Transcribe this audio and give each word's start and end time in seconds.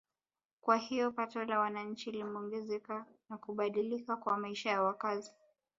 Kwa 0.61 0.77
hiyo 0.77 1.11
pato 1.11 1.45
la 1.45 1.59
wananchi 1.59 2.11
limeongezeka 2.11 3.05
na 3.29 3.37
kubadilika 3.37 4.15
kwa 4.17 4.37
maisha 4.37 4.69
ya 4.69 4.81
wakazi 4.81 5.31